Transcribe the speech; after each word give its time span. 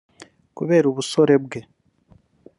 Kubera 0.57 0.85
ubusore 0.91 1.33
bwe 1.45 1.59